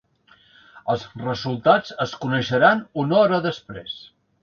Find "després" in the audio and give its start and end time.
3.49-3.99